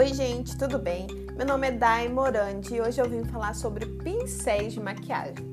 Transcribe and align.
Oi, 0.00 0.14
gente, 0.14 0.56
tudo 0.56 0.78
bem? 0.78 1.06
Meu 1.36 1.44
nome 1.44 1.68
é 1.68 1.72
Dai 1.72 2.08
Morandi 2.08 2.76
e 2.76 2.80
hoje 2.80 2.98
eu 2.98 3.06
vim 3.06 3.22
falar 3.22 3.54
sobre 3.54 3.84
pincéis 3.84 4.72
de 4.72 4.80
maquiagem. 4.80 5.52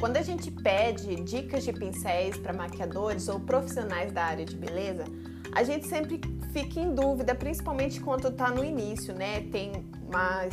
Quando 0.00 0.16
a 0.16 0.22
gente 0.22 0.50
pede 0.50 1.16
dicas 1.16 1.64
de 1.64 1.70
pincéis 1.70 2.34
para 2.38 2.54
maquiadores 2.54 3.28
ou 3.28 3.38
profissionais 3.40 4.10
da 4.10 4.24
área 4.24 4.46
de 4.46 4.56
beleza, 4.56 5.04
a 5.52 5.62
gente 5.62 5.86
sempre 5.86 6.18
fica 6.50 6.80
em 6.80 6.94
dúvida, 6.94 7.34
principalmente 7.34 8.00
quando 8.00 8.28
está 8.28 8.48
no 8.48 8.64
início, 8.64 9.14
né? 9.14 9.42
Tem 9.52 9.72
uma, 10.08 10.48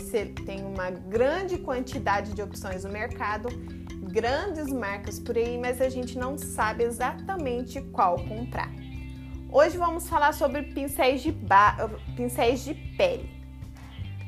tem 0.45 0.65
uma 0.65 0.89
grande 0.89 1.57
quantidade 1.57 2.33
de 2.33 2.41
opções 2.41 2.83
no 2.83 2.91
mercado, 2.91 3.47
grandes 4.11 4.67
marcas 4.67 5.21
por 5.21 5.37
aí, 5.37 5.57
mas 5.57 5.79
a 5.79 5.87
gente 5.87 6.17
não 6.17 6.37
sabe 6.37 6.83
exatamente 6.83 7.79
qual 7.79 8.17
comprar. 8.25 8.80
Hoje 9.53 9.77
vamos 9.77 10.07
falar 10.07 10.33
sobre 10.33 10.61
pincéis 10.63 11.21
de, 11.21 11.35
pincéis 12.15 12.63
de 12.63 12.73
pele. 12.73 13.29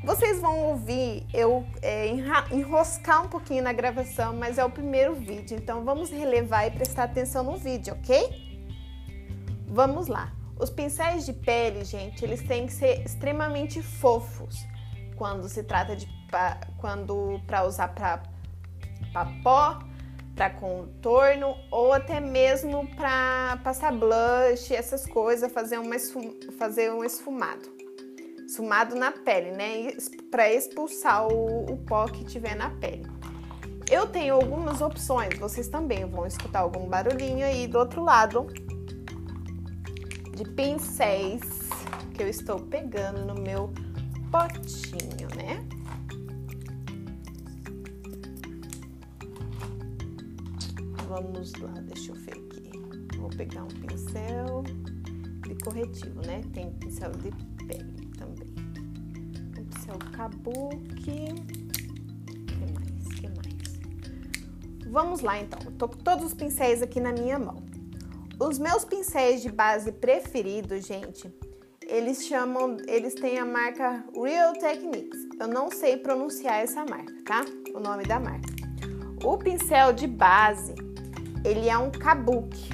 Vocês 0.03 0.41
vão 0.41 0.59
ouvir 0.65 1.25
eu 1.33 1.65
é, 1.81 2.07
enroscar 2.51 3.23
um 3.23 3.29
pouquinho 3.29 3.63
na 3.63 3.71
gravação, 3.71 4.35
mas 4.35 4.57
é 4.57 4.65
o 4.65 4.69
primeiro 4.69 5.15
vídeo, 5.15 5.57
então 5.57 5.85
vamos 5.85 6.11
relevar 6.11 6.67
e 6.67 6.71
prestar 6.71 7.03
atenção 7.03 7.41
no 7.41 7.55
vídeo, 7.55 7.93
ok? 7.93 8.67
Vamos 9.65 10.07
lá. 10.07 10.33
Os 10.59 10.69
pincéis 10.69 11.25
de 11.25 11.31
pele, 11.31 11.85
gente, 11.85 12.25
eles 12.25 12.43
têm 12.43 12.67
que 12.67 12.73
ser 12.73 13.05
extremamente 13.05 13.81
fofos 13.81 14.67
quando 15.15 15.47
se 15.47 15.63
trata 15.63 15.95
de 15.95 16.05
quando 16.77 17.39
para 17.47 17.63
usar 17.63 17.87
para 17.87 19.25
pó, 19.41 19.79
para 20.35 20.49
contorno 20.49 21.55
ou 21.69 21.93
até 21.93 22.19
mesmo 22.19 22.87
para 22.95 23.59
passar 23.63 23.91
blush, 23.93 24.73
essas 24.73 25.05
coisas, 25.05 25.51
fazer, 25.51 25.77
uma 25.77 25.95
fazer 26.57 26.91
um 26.91 27.03
esfumado 27.03 27.83
esfumado 28.53 28.95
na 28.95 29.11
pele, 29.11 29.51
né? 29.51 29.97
Para 30.29 30.51
expulsar 30.51 31.27
o, 31.27 31.65
o 31.65 31.77
pó 31.77 32.05
que 32.05 32.23
tiver 32.23 32.55
na 32.55 32.69
pele. 32.69 33.05
Eu 33.89 34.07
tenho 34.07 34.35
algumas 34.35 34.81
opções, 34.81 35.37
vocês 35.39 35.67
também 35.67 36.05
vão 36.05 36.25
escutar 36.25 36.59
algum 36.59 36.87
barulhinho 36.87 37.45
aí 37.45 37.67
do 37.67 37.79
outro 37.79 38.03
lado 38.03 38.47
de 40.35 40.45
pincéis 40.45 41.41
que 42.13 42.23
eu 42.23 42.27
estou 42.27 42.59
pegando 42.59 43.25
no 43.25 43.41
meu 43.41 43.73
potinho, 44.31 45.27
né? 45.35 45.67
Vamos 51.13 51.53
lá, 51.53 51.73
deixa 51.81 52.11
eu 52.11 52.15
ver 52.15 52.31
aqui. 52.31 53.17
Vou 53.17 53.29
pegar 53.29 53.63
um 53.63 53.67
pincel 53.67 54.63
de 55.47 55.55
corretivo, 55.63 56.21
né? 56.25 56.41
Tem 56.53 56.71
pincel 56.71 57.11
de 57.11 57.31
pele 57.65 58.03
é 59.89 59.95
o 59.95 60.11
kabuki. 60.11 61.35
que 62.47 62.73
mais? 62.73 63.19
que 63.19 63.27
mais? 63.27 64.87
Vamos 64.87 65.21
lá 65.21 65.39
então. 65.39 65.59
Eu 65.65 65.71
tô 65.73 65.87
com 65.87 65.97
todos 65.97 66.25
os 66.25 66.33
pincéis 66.33 66.81
aqui 66.81 66.99
na 66.99 67.11
minha 67.11 67.37
mão. 67.37 67.63
Os 68.39 68.57
meus 68.57 68.83
pincéis 68.83 69.41
de 69.41 69.51
base 69.51 69.91
preferidos, 69.91 70.85
gente, 70.85 71.31
eles 71.85 72.25
chamam, 72.25 72.77
eles 72.87 73.13
têm 73.13 73.37
a 73.37 73.45
marca 73.45 74.03
Real 74.13 74.53
Techniques. 74.53 75.19
Eu 75.39 75.47
não 75.47 75.69
sei 75.69 75.97
pronunciar 75.97 76.55
essa 76.55 76.83
marca, 76.83 77.13
tá? 77.25 77.45
O 77.73 77.79
nome 77.79 78.03
da 78.03 78.19
marca. 78.19 78.49
O 79.23 79.37
pincel 79.37 79.93
de 79.93 80.07
base, 80.07 80.73
ele 81.43 81.69
é 81.69 81.77
um 81.77 81.91
kabuki, 81.91 82.69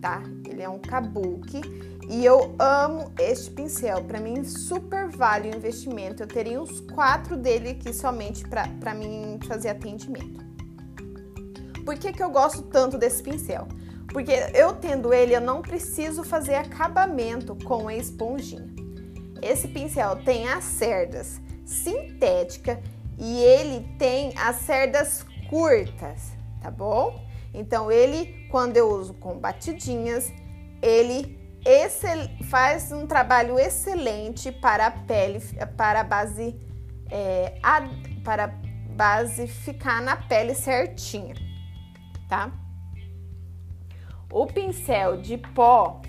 tá? 0.00 0.22
Ele 0.48 0.62
é 0.62 0.68
um 0.68 0.78
kabuki 0.78 1.60
e 2.08 2.24
eu 2.24 2.56
amo 2.58 3.12
este 3.18 3.50
pincel, 3.50 4.02
para 4.04 4.18
mim 4.18 4.42
super 4.42 5.08
vale 5.08 5.48
o 5.50 5.56
investimento. 5.56 6.22
Eu 6.22 6.26
teria 6.26 6.60
uns 6.60 6.80
quatro 6.80 7.36
dele 7.36 7.70
aqui 7.70 7.92
somente 7.92 8.44
para 8.48 8.94
mim 8.94 9.38
fazer 9.46 9.68
atendimento. 9.68 10.44
Por 11.84 11.96
que, 11.96 12.12
que 12.12 12.22
eu 12.22 12.30
gosto 12.30 12.62
tanto 12.62 12.98
desse 12.98 13.22
pincel? 13.22 13.68
Porque 14.12 14.32
eu 14.54 14.74
tendo 14.74 15.14
ele, 15.14 15.36
eu 15.36 15.40
não 15.40 15.62
preciso 15.62 16.24
fazer 16.24 16.54
acabamento 16.54 17.56
com 17.64 17.86
a 17.86 17.94
esponjinha. 17.94 18.68
Esse 19.40 19.68
pincel 19.68 20.16
tem 20.24 20.48
as 20.48 20.64
cerdas 20.64 21.40
sintética 21.64 22.80
e 23.16 23.38
ele 23.38 23.86
tem 23.96 24.32
as 24.36 24.56
cerdas 24.56 25.24
curtas, 25.48 26.32
tá 26.60 26.70
bom? 26.70 27.29
Então 27.52 27.90
ele, 27.90 28.46
quando 28.50 28.76
eu 28.76 28.88
uso 28.90 29.14
com 29.14 29.38
batidinhas, 29.38 30.32
ele 30.82 31.38
faz 32.48 32.90
um 32.90 33.06
trabalho 33.06 33.58
excelente 33.58 34.50
para 34.50 34.86
a 34.86 34.90
pele, 34.90 35.40
para 35.76 36.00
a 36.00 36.04
base, 36.04 36.58
é, 37.10 37.58
a, 37.62 37.82
para 38.24 38.48
base 38.96 39.46
ficar 39.46 40.00
na 40.00 40.16
pele 40.16 40.54
certinha, 40.54 41.34
tá? 42.28 42.50
O 44.32 44.46
pincel 44.46 45.20
de 45.20 45.36
pó 45.36 46.00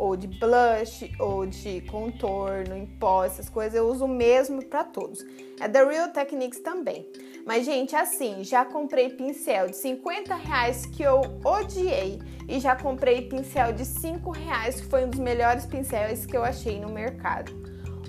ou 0.00 0.16
de 0.16 0.26
blush 0.26 1.12
ou 1.18 1.44
de 1.44 1.82
contorno 1.82 2.74
em 2.74 2.86
pó, 2.86 3.22
essas 3.22 3.50
coisas 3.50 3.74
eu 3.74 3.86
uso 3.86 4.08
mesmo 4.08 4.64
para 4.64 4.82
todos. 4.82 5.22
É 5.60 5.68
da 5.68 5.84
Real 5.84 6.08
Techniques 6.08 6.60
também. 6.60 7.06
Mas, 7.46 7.66
gente, 7.66 7.94
assim, 7.94 8.42
já 8.42 8.64
comprei 8.64 9.10
pincel 9.10 9.66
de 9.66 9.76
50 9.76 10.34
reais 10.34 10.86
que 10.86 11.02
eu 11.02 11.20
odiei 11.44 12.18
e 12.48 12.58
já 12.58 12.74
comprei 12.74 13.28
pincel 13.28 13.72
de 13.72 13.84
5 13.84 14.30
reais 14.30 14.80
que 14.80 14.86
foi 14.86 15.04
um 15.04 15.10
dos 15.10 15.20
melhores 15.20 15.66
pincéis 15.66 16.24
que 16.24 16.36
eu 16.36 16.42
achei 16.42 16.80
no 16.80 16.88
mercado. 16.88 17.52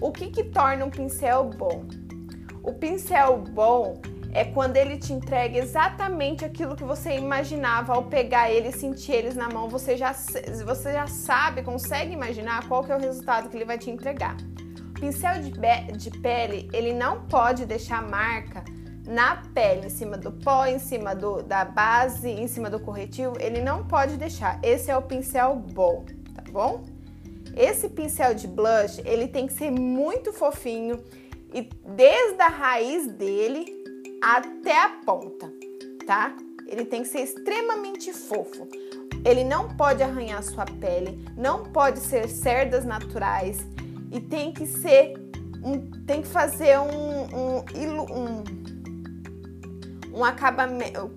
O 0.01 0.11
que, 0.11 0.29
que 0.29 0.45
torna 0.45 0.85
um 0.85 0.89
pincel 0.89 1.43
bom? 1.43 1.85
O 2.63 2.73
pincel 2.73 3.37
bom 3.37 4.01
é 4.33 4.45
quando 4.45 4.77
ele 4.77 4.97
te 4.97 5.11
entrega 5.11 5.57
exatamente 5.57 6.45
aquilo 6.45 6.75
que 6.75 6.83
você 6.83 7.15
imaginava 7.15 7.93
ao 7.93 8.03
pegar 8.03 8.49
ele 8.49 8.71
sentir 8.71 9.11
eles 9.11 9.35
na 9.35 9.49
mão. 9.49 9.69
Você 9.69 9.97
já, 9.97 10.13
você 10.13 10.93
já 10.93 11.07
sabe, 11.07 11.61
consegue 11.61 12.13
imaginar 12.13 12.67
qual 12.67 12.83
que 12.83 12.91
é 12.91 12.95
o 12.95 12.99
resultado 12.99 13.49
que 13.49 13.57
ele 13.57 13.65
vai 13.65 13.77
te 13.77 13.89
entregar. 13.89 14.37
O 14.89 14.93
pincel 14.99 15.41
de, 15.41 15.51
de 15.97 16.11
pele, 16.19 16.69
ele 16.71 16.93
não 16.93 17.25
pode 17.27 17.65
deixar 17.65 18.01
marca 18.01 18.63
na 19.05 19.37
pele, 19.53 19.87
em 19.87 19.89
cima 19.89 20.17
do 20.17 20.31
pó, 20.31 20.65
em 20.65 20.79
cima 20.79 21.13
do, 21.13 21.41
da 21.41 21.65
base, 21.65 22.29
em 22.29 22.47
cima 22.47 22.69
do 22.69 22.79
corretivo, 22.79 23.35
ele 23.39 23.61
não 23.61 23.85
pode 23.85 24.15
deixar. 24.15 24.59
Esse 24.63 24.91
é 24.91 24.97
o 24.97 25.01
pincel 25.01 25.55
bom, 25.55 26.05
tá 26.33 26.43
bom? 26.49 26.85
Esse 27.55 27.89
pincel 27.89 28.33
de 28.33 28.47
blush, 28.47 29.01
ele 29.03 29.27
tem 29.27 29.47
que 29.47 29.53
ser 29.53 29.71
muito 29.71 30.31
fofinho 30.31 31.03
e 31.53 31.69
desde 31.85 32.41
a 32.41 32.47
raiz 32.47 33.07
dele 33.07 33.80
até 34.21 34.79
a 34.79 34.89
ponta, 34.89 35.51
tá? 36.05 36.35
Ele 36.67 36.85
tem 36.85 37.01
que 37.01 37.09
ser 37.09 37.21
extremamente 37.21 38.13
fofo. 38.13 38.67
Ele 39.25 39.43
não 39.43 39.75
pode 39.75 40.01
arranhar 40.01 40.41
sua 40.43 40.65
pele, 40.65 41.25
não 41.35 41.63
pode 41.63 41.99
ser 41.99 42.27
cerdas 42.27 42.85
naturais 42.85 43.59
e 44.11 44.19
tem 44.19 44.51
que 44.51 44.65
ser 44.65 45.13
um, 45.63 45.91
tem 46.05 46.21
que 46.21 46.27
fazer 46.27 46.79
um, 46.79 47.23
um, 47.35 47.63
um 48.01 48.61
um 50.13 50.23
acabamento. 50.23 51.11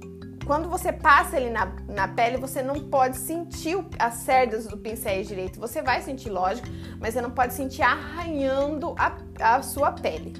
Quando 0.46 0.68
você 0.68 0.92
passa 0.92 1.36
ele 1.38 1.50
na, 1.50 1.72
na 1.88 2.06
pele, 2.06 2.36
você 2.36 2.62
não 2.62 2.74
pode 2.74 3.16
sentir 3.16 3.82
as 3.98 4.14
cerdas 4.16 4.66
do 4.66 4.76
pincel 4.76 5.22
direito. 5.22 5.58
Você 5.58 5.80
vai 5.80 6.02
sentir, 6.02 6.28
lógico, 6.28 6.68
mas 7.00 7.14
você 7.14 7.22
não 7.22 7.30
pode 7.30 7.54
sentir 7.54 7.82
arranhando 7.82 8.94
a, 8.98 9.16
a 9.40 9.62
sua 9.62 9.92
pele. 9.92 10.34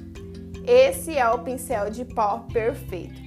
Esse 0.67 1.17
é 1.17 1.29
o 1.29 1.39
pincel 1.39 1.89
de 1.89 2.03
pó 2.03 2.45
perfeito. 2.51 3.21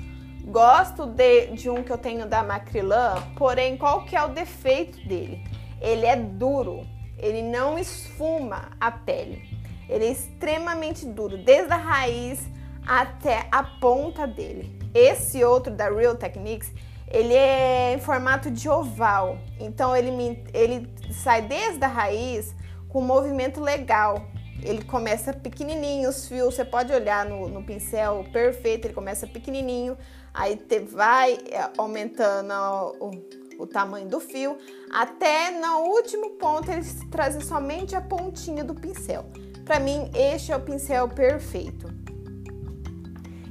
Gosto 0.45 1.07
de, 1.07 1.49
de 1.49 1.71
um 1.71 1.83
que 1.83 1.93
eu 1.93 1.99
tenho 1.99 2.27
da 2.27 2.43
Macrylan, 2.43 3.23
porém, 3.37 3.77
qual 3.77 4.05
que 4.05 4.17
é 4.17 4.25
o 4.25 4.29
defeito 4.29 4.99
dele? 5.07 5.45
Ele 5.81 6.07
é 6.07 6.17
duro, 6.17 6.87
ele 7.19 7.43
não 7.43 7.79
esfuma 7.79 8.71
a 8.81 8.91
pele. 8.91 9.43
Ele 9.89 10.07
é 10.07 10.11
extremamente 10.11 11.07
duro, 11.07 11.39
desde 11.39 11.73
a 11.73 11.77
raiz 11.77 12.47
até 12.87 13.47
a 13.53 13.63
ponta 13.63 14.27
dele. 14.27 14.79
Esse 14.95 15.45
outro 15.45 15.73
da 15.73 15.89
Real 15.91 16.15
Techniques, 16.15 16.73
ele 17.07 17.35
é 17.35 17.95
em 17.95 18.01
formato 18.01 18.51
de 18.51 18.69
oval. 18.69 19.39
Então 19.61 19.95
ele, 19.95 20.11
me, 20.11 20.43
ele 20.53 20.91
sai 21.13 21.43
desde 21.43 21.85
a 21.85 21.89
raiz 21.89 22.55
com 22.89 23.01
um 23.01 23.07
movimento 23.07 23.61
legal. 23.61 24.27
Ele 24.63 24.85
começa 24.85 25.33
pequenininho, 25.33 26.09
os 26.09 26.27
fios, 26.27 26.55
você 26.55 26.65
pode 26.65 26.93
olhar 26.93 27.25
no, 27.25 27.49
no 27.49 27.63
pincel 27.63 28.25
perfeito, 28.33 28.87
ele 28.87 28.95
começa 28.95 29.27
pequenininho, 29.27 29.97
aí 30.35 30.57
te, 30.57 30.81
vai 30.81 31.39
é, 31.51 31.71
aumentando 31.77 32.53
o, 33.01 33.63
o 33.63 33.67
tamanho 33.67 34.09
do 34.09 34.21
fio, 34.21 34.57
até 34.91 35.51
no 35.51 35.85
último 35.91 36.31
ponto 36.31 36.71
ele 36.71 36.83
traz 37.11 37.43
somente 37.45 37.95
a 37.95 38.01
pontinha 38.01 38.65
do 38.65 38.75
pincel. 38.75 39.27
Para 39.65 39.79
mim, 39.79 40.11
este 40.15 40.51
é 40.51 40.57
o 40.57 40.61
pincel 40.61 41.09
perfeito. 41.09 41.98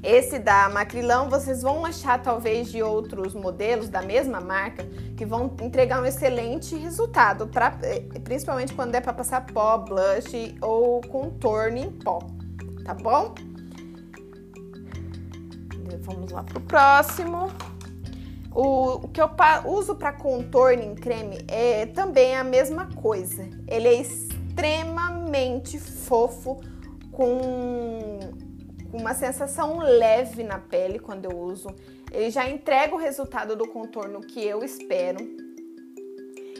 Esse 0.03 0.39
da 0.39 0.69
Macrilão 0.69 1.29
vocês 1.29 1.61
vão 1.61 1.85
achar 1.85 2.21
talvez 2.21 2.69
de 2.69 2.81
outros 2.81 3.33
modelos 3.33 3.89
da 3.89 4.01
mesma 4.01 4.39
marca 4.39 4.85
que 5.15 5.25
vão 5.25 5.55
entregar 5.61 6.01
um 6.01 6.05
excelente 6.05 6.75
resultado, 6.75 7.47
pra, 7.47 7.77
eh, 7.81 8.01
principalmente 8.23 8.73
quando 8.73 8.95
é 8.95 9.01
para 9.01 9.13
passar 9.13 9.45
pó, 9.45 9.77
blush 9.79 10.55
ou 10.61 11.01
contorno 11.01 11.77
em 11.77 11.91
pó, 11.91 12.19
tá 12.85 12.93
bom? 12.93 13.33
Vamos 16.01 16.31
lá 16.31 16.43
pro 16.43 16.61
próximo. 16.61 17.51
O, 18.53 19.05
o 19.05 19.07
que 19.09 19.21
eu 19.21 19.29
uso 19.65 19.95
para 19.95 20.13
contorno 20.13 20.81
em 20.81 20.95
creme 20.95 21.37
é 21.47 21.85
também 21.85 22.35
a 22.35 22.43
mesma 22.43 22.87
coisa. 22.95 23.47
Ele 23.67 23.87
é 23.87 24.01
extremamente 24.01 25.77
fofo, 25.77 26.59
com, 27.11 28.19
uma 28.93 29.13
sensação 29.13 29.77
leve 29.79 30.43
na 30.43 30.59
pele 30.59 30.99
quando 30.99 31.25
eu 31.25 31.37
uso. 31.37 31.67
Ele 32.11 32.29
já 32.29 32.49
entrega 32.49 32.95
o 32.95 32.97
resultado 32.97 33.55
do 33.55 33.67
contorno 33.67 34.21
que 34.21 34.43
eu 34.43 34.63
espero. 34.63 35.19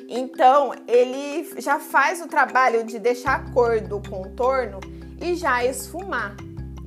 Então, 0.09 0.74
ele 0.88 1.50
já 1.59 1.79
faz 1.79 2.21
o 2.21 2.27
trabalho 2.27 2.83
de 2.83 2.97
deixar 2.97 3.35
a 3.35 3.51
cor 3.51 3.81
do 3.81 4.01
contorno 4.01 4.79
e 5.21 5.35
já 5.35 5.65
esfumar. 5.65 6.35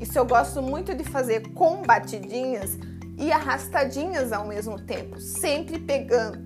Isso 0.01 0.19
eu 0.19 0.25
gosto 0.25 0.63
muito 0.63 0.95
de 0.95 1.05
fazer 1.05 1.53
com 1.53 1.83
batidinhas 1.83 2.79
e 3.19 3.31
arrastadinhas 3.31 4.33
ao 4.33 4.47
mesmo 4.47 4.81
tempo, 4.81 5.21
sempre 5.21 5.79
pegando, 5.79 6.39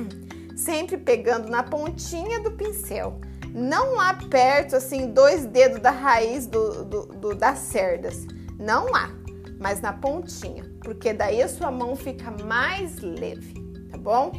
sempre 0.54 0.98
pegando 0.98 1.48
na 1.48 1.62
pontinha 1.62 2.40
do 2.40 2.50
pincel. 2.50 3.18
Não 3.52 3.96
lá 3.96 4.14
perto, 4.14 4.76
assim, 4.76 5.12
dois 5.12 5.44
dedos 5.44 5.80
da 5.80 5.90
raiz 5.90 6.46
do, 6.46 6.84
do, 6.84 7.06
do, 7.06 7.34
das 7.34 7.58
cerdas. 7.58 8.26
Não 8.58 8.90
lá, 8.90 9.10
mas 9.58 9.80
na 9.80 9.92
pontinha, 9.92 10.64
porque 10.82 11.12
daí 11.12 11.42
a 11.42 11.48
sua 11.48 11.70
mão 11.70 11.96
fica 11.96 12.30
mais 12.44 12.98
leve, 12.98 13.54
tá 13.90 13.98
bom? 13.98 14.32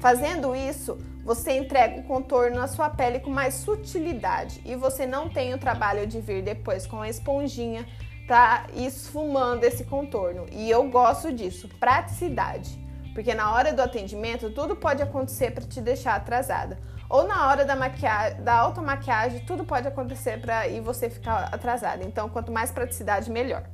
Fazendo 0.00 0.54
isso, 0.54 0.98
você 1.24 1.52
entrega 1.52 2.00
o 2.00 2.04
contorno 2.04 2.58
na 2.58 2.66
sua 2.66 2.90
pele 2.90 3.20
com 3.20 3.30
mais 3.30 3.54
sutilidade 3.54 4.60
e 4.64 4.74
você 4.74 5.06
não 5.06 5.28
tem 5.28 5.54
o 5.54 5.58
trabalho 5.58 6.06
de 6.06 6.20
vir 6.20 6.42
depois 6.42 6.86
com 6.86 7.00
a 7.00 7.08
esponjinha 7.08 7.86
tá 8.26 8.66
esfumando 8.76 9.64
esse 9.64 9.84
contorno. 9.84 10.46
E 10.52 10.70
eu 10.70 10.88
gosto 10.88 11.32
disso, 11.32 11.68
praticidade. 11.80 12.78
Porque 13.12 13.34
na 13.34 13.52
hora 13.52 13.72
do 13.72 13.82
atendimento 13.82 14.50
tudo 14.50 14.76
pode 14.76 15.02
acontecer 15.02 15.50
para 15.50 15.66
te 15.66 15.80
deixar 15.80 16.14
atrasada. 16.14 16.78
Ou 17.10 17.26
na 17.26 17.48
hora 17.48 17.64
da 17.64 17.74
maquiagem, 17.74 18.40
da 18.42 18.54
automaquiagem, 18.54 19.44
tudo 19.44 19.64
pode 19.64 19.88
acontecer 19.88 20.40
para 20.40 20.68
e 20.68 20.80
você 20.80 21.10
ficar 21.10 21.52
atrasada. 21.52 22.04
Então, 22.04 22.28
quanto 22.28 22.52
mais 22.52 22.70
praticidade, 22.70 23.28
melhor. 23.28 23.64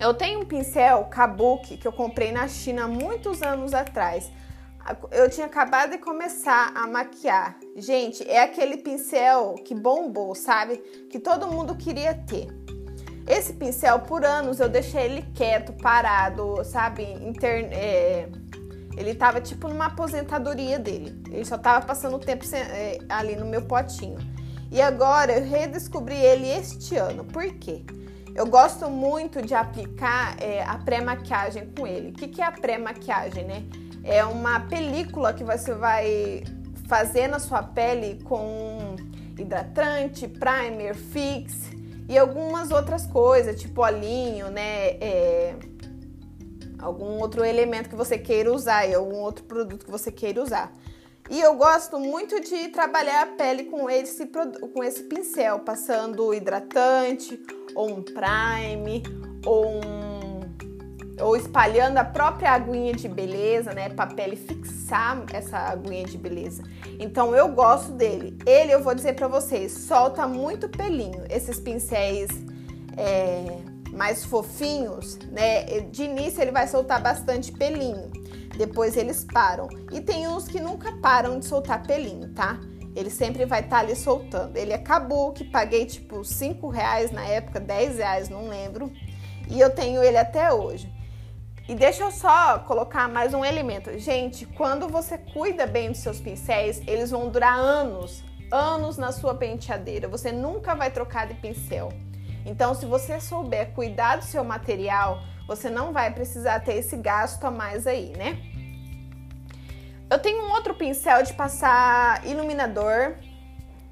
Eu 0.00 0.12
tenho 0.12 0.40
um 0.40 0.44
pincel 0.44 1.04
Kabuki 1.04 1.76
que 1.76 1.86
eu 1.86 1.92
comprei 1.92 2.32
na 2.32 2.48
China 2.48 2.88
muitos 2.88 3.42
anos 3.42 3.72
atrás. 3.74 4.30
Eu 5.12 5.30
tinha 5.30 5.46
acabado 5.46 5.90
de 5.90 5.98
começar 5.98 6.72
a 6.74 6.86
maquiar. 6.86 7.56
Gente, 7.76 8.28
é 8.28 8.42
aquele 8.42 8.78
pincel 8.78 9.54
que 9.64 9.74
bombou, 9.74 10.34
sabe? 10.34 10.78
Que 11.10 11.20
todo 11.20 11.46
mundo 11.46 11.76
queria 11.76 12.14
ter. 12.14 12.48
Esse 13.26 13.52
pincel, 13.52 14.00
por 14.00 14.24
anos, 14.24 14.58
eu 14.58 14.68
deixei 14.68 15.02
ele 15.02 15.22
quieto, 15.34 15.72
parado, 15.74 16.64
sabe? 16.64 17.04
Inter... 17.04 17.68
É... 17.70 18.28
Ele 18.98 19.14
tava 19.14 19.40
tipo 19.40 19.68
numa 19.68 19.86
aposentadoria 19.86 20.78
dele. 20.78 21.22
Ele 21.30 21.44
só 21.44 21.56
tava 21.56 21.86
passando 21.86 22.16
o 22.16 22.18
tempo 22.18 22.44
é, 22.52 22.98
ali 23.08 23.36
no 23.36 23.46
meu 23.46 23.62
potinho. 23.62 24.18
E 24.70 24.82
agora 24.82 25.38
eu 25.38 25.48
redescobri 25.48 26.16
ele 26.16 26.48
este 26.48 26.96
ano. 26.96 27.24
Por 27.24 27.46
quê? 27.54 27.84
Eu 28.34 28.46
gosto 28.46 28.90
muito 28.90 29.40
de 29.40 29.54
aplicar 29.54 30.36
é, 30.42 30.62
a 30.62 30.76
pré-maquiagem 30.78 31.70
com 31.76 31.86
ele. 31.86 32.10
O 32.10 32.12
que, 32.12 32.26
que 32.26 32.42
é 32.42 32.44
a 32.44 32.52
pré-maquiagem, 32.52 33.44
né? 33.44 33.64
É 34.02 34.24
uma 34.24 34.60
película 34.60 35.32
que 35.32 35.44
você 35.44 35.74
vai 35.74 36.42
fazer 36.88 37.28
na 37.28 37.38
sua 37.38 37.62
pele 37.62 38.20
com 38.24 38.96
hidratante, 39.38 40.26
primer, 40.26 40.94
fix 40.94 41.70
e 42.08 42.18
algumas 42.18 42.70
outras 42.70 43.06
coisas, 43.06 43.60
tipo 43.60 43.82
olhinho, 43.82 44.50
né? 44.50 44.88
É, 45.00 45.54
algum 46.78 47.20
outro 47.20 47.44
elemento 47.44 47.88
que 47.88 47.96
você 47.96 48.18
queira 48.18 48.52
usar 48.52 48.86
e 48.86 48.94
algum 48.94 49.16
outro 49.16 49.44
produto 49.44 49.84
que 49.84 49.90
você 49.90 50.10
queira 50.10 50.42
usar. 50.42 50.72
E 51.30 51.40
eu 51.40 51.54
gosto 51.56 51.98
muito 51.98 52.40
de 52.40 52.68
trabalhar 52.68 53.22
a 53.22 53.26
pele 53.26 53.64
com 53.64 53.90
esse, 53.90 54.26
com 54.26 54.82
esse 54.82 55.02
pincel, 55.02 55.58
passando 55.58 56.32
hidratante, 56.32 57.38
ou 57.74 57.90
um 57.90 58.02
prime, 58.02 59.02
ou 59.44 59.66
um 59.66 60.28
ou 61.20 61.36
espalhando 61.36 61.98
a 61.98 62.04
própria 62.04 62.52
aguinha 62.52 62.92
de 62.92 63.08
beleza, 63.08 63.72
né, 63.72 63.88
para 63.88 64.04
a 64.04 64.14
pele 64.14 64.36
fixar 64.36 65.24
essa 65.32 65.58
aguinha 65.58 66.04
de 66.04 66.16
beleza. 66.16 66.62
Então 66.98 67.34
eu 67.34 67.48
gosto 67.48 67.92
dele. 67.92 68.38
Ele, 68.46 68.72
eu 68.72 68.82
vou 68.82 68.94
dizer 68.94 69.14
para 69.14 69.28
vocês, 69.28 69.72
solta 69.72 70.26
muito 70.26 70.68
pelinho. 70.68 71.24
Esses 71.28 71.58
pincéis 71.58 72.30
é, 72.96 73.44
mais 73.92 74.24
fofinhos, 74.24 75.18
né, 75.30 75.80
de 75.80 76.04
início 76.04 76.40
ele 76.40 76.52
vai 76.52 76.66
soltar 76.68 77.02
bastante 77.02 77.52
pelinho. 77.52 78.10
Depois 78.56 78.96
eles 78.96 79.24
param. 79.24 79.68
E 79.92 80.00
tem 80.00 80.26
uns 80.26 80.48
que 80.48 80.60
nunca 80.60 80.92
param 80.98 81.38
de 81.38 81.46
soltar 81.46 81.86
pelinho, 81.86 82.32
tá? 82.34 82.58
Ele 82.96 83.10
sempre 83.10 83.44
vai 83.44 83.60
estar 83.60 83.76
tá 83.76 83.82
ali 83.82 83.94
soltando. 83.94 84.56
Ele 84.56 84.74
acabou 84.74 85.32
que 85.32 85.44
paguei 85.44 85.86
tipo 85.86 86.24
5 86.24 86.68
reais 86.68 87.12
na 87.12 87.24
época, 87.24 87.60
10 87.60 87.98
reais, 87.98 88.28
não 88.28 88.48
lembro. 88.48 88.92
E 89.48 89.60
eu 89.60 89.70
tenho 89.70 90.02
ele 90.02 90.16
até 90.16 90.52
hoje. 90.52 90.92
E 91.68 91.74
deixa 91.74 92.02
eu 92.02 92.10
só 92.10 92.58
colocar 92.60 93.08
mais 93.08 93.34
um 93.34 93.44
elemento. 93.44 93.96
Gente, 93.98 94.46
quando 94.46 94.88
você 94.88 95.18
cuida 95.18 95.66
bem 95.66 95.92
dos 95.92 96.00
seus 96.00 96.18
pincéis, 96.18 96.82
eles 96.86 97.10
vão 97.10 97.28
durar 97.28 97.58
anos, 97.58 98.24
anos 98.50 98.96
na 98.96 99.12
sua 99.12 99.34
penteadeira. 99.34 100.08
Você 100.08 100.32
nunca 100.32 100.74
vai 100.74 100.90
trocar 100.90 101.26
de 101.26 101.34
pincel. 101.34 101.92
Então, 102.48 102.74
se 102.74 102.86
você 102.86 103.20
souber 103.20 103.72
cuidar 103.72 104.16
do 104.16 104.24
seu 104.24 104.42
material, 104.42 105.20
você 105.46 105.68
não 105.68 105.92
vai 105.92 106.12
precisar 106.12 106.60
ter 106.60 106.74
esse 106.74 106.96
gasto 106.96 107.44
a 107.44 107.50
mais 107.50 107.86
aí, 107.86 108.12
né? 108.16 108.38
Eu 110.10 110.18
tenho 110.18 110.42
um 110.44 110.52
outro 110.52 110.74
pincel 110.74 111.22
de 111.22 111.34
passar 111.34 112.26
iluminador 112.26 113.16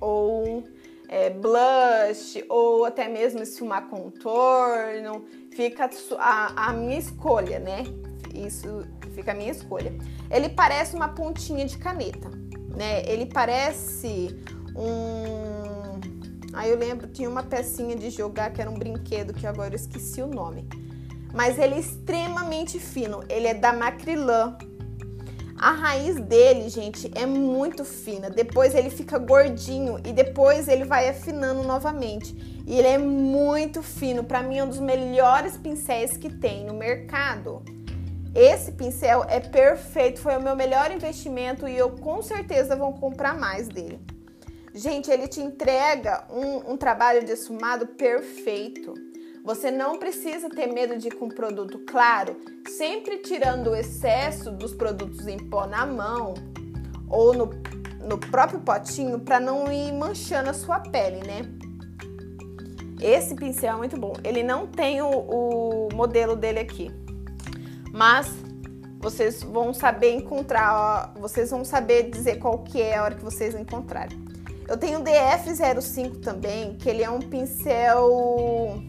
ou 0.00 0.64
é, 1.08 1.29
blush 1.29 2.43
ou 2.49 2.87
até 2.87 3.06
mesmo 3.06 3.43
esfumar 3.43 3.88
contorno 3.88 5.26
fica 5.55 5.88
a, 6.19 6.69
a 6.69 6.73
minha 6.73 6.99
escolha, 6.99 7.59
né? 7.59 7.85
Isso 8.35 8.87
fica 9.14 9.32
a 9.32 9.35
minha 9.35 9.50
escolha. 9.50 9.93
Ele 10.31 10.49
parece 10.49 10.94
uma 10.94 11.09
pontinha 11.09 11.64
de 11.64 11.79
caneta, 11.79 12.31
né? 12.76 13.02
Ele 13.06 13.26
parece 13.26 14.42
um. 14.76 15.55
Aí 16.56 16.70
eu 16.70 16.78
lembro, 16.78 17.06
tinha 17.06 17.28
uma 17.28 17.42
pecinha 17.42 17.94
de 17.94 18.08
jogar 18.08 18.50
que 18.50 18.62
era 18.62 18.70
um 18.70 18.78
brinquedo 18.78 19.34
que 19.34 19.46
agora 19.46 19.75
eu 19.75 19.76
esqueci 19.76 20.22
o 20.22 20.26
nome. 20.26 20.66
Mas 21.34 21.58
ele 21.58 21.75
é 21.75 21.78
extremamente 21.78 22.78
fino. 22.78 23.22
Ele 23.28 23.46
é 23.46 23.52
da 23.52 23.75
Macrylan. 23.75 24.56
A 25.58 25.72
raiz 25.72 26.18
dele, 26.18 26.70
gente, 26.70 27.10
é 27.14 27.26
muito 27.26 27.84
fina. 27.84 28.30
Depois 28.30 28.75
ele 28.75 28.88
fica 28.88 29.18
gordinho 29.18 30.00
e 30.02 30.14
depois 30.14 30.66
ele 30.66 30.84
vai 30.84 31.10
afinando 31.10 31.62
novamente. 31.62 32.34
E 32.66 32.78
ele 32.78 32.88
é 32.88 32.98
muito 32.98 33.82
fino, 33.82 34.25
para 34.25 34.42
mim 34.42 34.58
é 34.58 34.64
um 34.64 34.68
dos 34.68 34.80
melhores 34.80 35.58
pincéis 35.58 36.16
que 36.16 36.30
tem 36.30 36.64
no 36.64 36.72
mercado. 36.72 37.62
Esse 38.34 38.72
pincel 38.72 39.25
é 39.28 39.40
perfeito, 39.40 40.20
foi 40.20 40.36
o 40.36 40.42
meu 40.42 40.56
melhor 40.56 40.90
investimento 40.90 41.68
e 41.68 41.76
eu 41.76 41.90
com 41.90 42.22
certeza 42.22 42.75
vou 42.75 42.94
comprar 42.94 43.38
mais 43.38 43.68
dele. 43.68 44.00
Gente, 44.76 45.11
ele 45.11 45.26
te 45.26 45.40
entrega 45.40 46.26
um, 46.30 46.73
um 46.73 46.76
trabalho 46.76 47.25
de 47.25 47.33
esfumado 47.33 47.87
perfeito. 47.87 48.92
Você 49.42 49.71
não 49.71 49.99
precisa 49.99 50.50
ter 50.50 50.66
medo 50.66 50.99
de 50.99 51.09
ir 51.09 51.14
com 51.14 51.30
produto 51.30 51.78
claro, 51.87 52.37
sempre 52.68 53.16
tirando 53.21 53.71
o 53.71 53.75
excesso 53.75 54.50
dos 54.50 54.75
produtos 54.75 55.26
em 55.26 55.38
pó 55.38 55.66
na 55.66 55.87
mão 55.87 56.35
ou 57.09 57.33
no, 57.33 57.50
no 58.06 58.18
próprio 58.18 58.61
potinho 58.61 59.18
para 59.18 59.40
não 59.40 59.73
ir 59.73 59.95
manchando 59.95 60.50
a 60.50 60.52
sua 60.52 60.78
pele, 60.80 61.26
né? 61.26 61.40
Esse 63.00 63.35
pincel 63.35 63.76
é 63.76 63.78
muito 63.78 63.97
bom. 63.97 64.12
Ele 64.23 64.42
não 64.42 64.66
tem 64.66 65.00
o, 65.00 65.09
o 65.09 65.88
modelo 65.95 66.37
dele 66.37 66.59
aqui, 66.59 66.90
mas 67.95 68.30
vocês 68.99 69.42
vão 69.42 69.73
saber 69.73 70.11
encontrar, 70.16 71.14
ó, 71.16 71.18
vocês 71.18 71.50
vão 71.50 71.64
saber 71.64 72.11
dizer 72.11 72.40
qual 72.40 72.59
que 72.59 72.83
é 72.83 72.99
a 72.99 73.04
hora 73.04 73.14
que 73.14 73.25
vocês 73.25 73.54
encontrarem. 73.54 74.25
Eu 74.68 74.76
tenho 74.76 75.00
o 75.00 75.04
DF05 75.04 76.20
também, 76.20 76.76
que 76.76 76.88
ele 76.88 77.02
é 77.02 77.11
um 77.11 77.20
pincel 77.20 78.82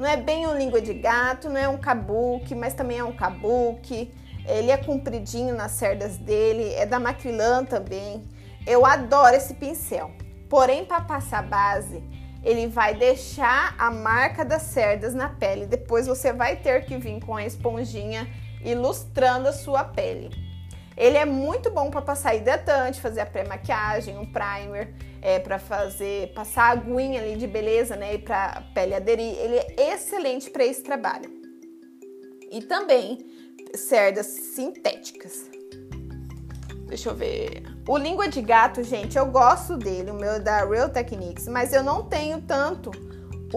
não 0.00 0.08
é 0.08 0.16
bem 0.16 0.46
um 0.46 0.56
língua 0.56 0.80
de 0.80 0.94
gato, 0.94 1.50
não 1.50 1.58
é 1.58 1.68
um 1.68 1.76
kabuki, 1.76 2.54
mas 2.54 2.72
também 2.72 2.96
é 2.96 3.04
um 3.04 3.12
kabuki. 3.12 4.10
Ele 4.46 4.70
é 4.70 4.78
compridinho 4.78 5.54
nas 5.54 5.72
cerdas 5.72 6.16
dele, 6.16 6.72
é 6.72 6.86
da 6.86 6.98
Macrylan 6.98 7.66
também. 7.66 8.26
Eu 8.66 8.86
adoro 8.86 9.36
esse 9.36 9.52
pincel. 9.52 10.10
Porém, 10.48 10.86
para 10.86 11.02
passar 11.02 11.46
base, 11.46 12.02
ele 12.42 12.66
vai 12.66 12.94
deixar 12.94 13.74
a 13.76 13.90
marca 13.90 14.42
das 14.42 14.62
cerdas 14.62 15.12
na 15.12 15.28
pele. 15.28 15.66
Depois 15.66 16.06
você 16.06 16.32
vai 16.32 16.56
ter 16.56 16.86
que 16.86 16.96
vir 16.96 17.20
com 17.20 17.36
a 17.36 17.44
esponjinha 17.44 18.26
ilustrando 18.64 19.48
a 19.48 19.52
sua 19.52 19.84
pele. 19.84 20.30
Ele 21.00 21.16
é 21.16 21.24
muito 21.24 21.70
bom 21.70 21.90
para 21.90 22.02
passar 22.02 22.34
hidratante, 22.34 23.00
fazer 23.00 23.22
a 23.22 23.26
pré-maquiagem, 23.26 24.18
um 24.18 24.30
primer, 24.30 24.94
é, 25.22 25.38
para 25.38 25.58
fazer 25.58 26.30
passar 26.34 26.64
a 26.64 26.70
aguinha 26.72 27.22
ali 27.22 27.36
de 27.36 27.46
beleza, 27.46 27.96
né, 27.96 28.16
e 28.16 28.18
para 28.18 28.62
pele 28.74 28.94
aderir. 28.94 29.34
Ele 29.38 29.56
é 29.56 29.94
excelente 29.94 30.50
para 30.50 30.62
esse 30.62 30.82
trabalho. 30.82 31.30
E 32.52 32.60
também 32.60 33.16
cerdas 33.74 34.26
sintéticas. 34.26 35.48
Deixa 36.86 37.08
eu 37.08 37.14
ver. 37.14 37.62
O 37.88 37.96
língua 37.96 38.28
de 38.28 38.42
gato, 38.42 38.82
gente, 38.82 39.16
eu 39.16 39.24
gosto 39.24 39.78
dele, 39.78 40.10
o 40.10 40.14
meu 40.14 40.32
é 40.32 40.38
da 40.38 40.66
Real 40.66 40.90
Techniques, 40.90 41.48
mas 41.48 41.72
eu 41.72 41.82
não 41.82 42.10
tenho 42.10 42.42
tanto 42.42 42.90